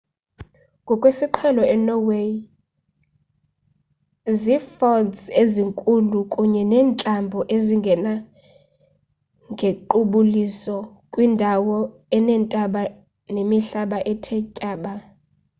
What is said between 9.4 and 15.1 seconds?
ngequbuliso kwindawo eneentaba nemihlaba ethe tyaba